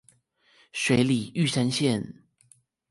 [0.73, 2.23] 水里玉山線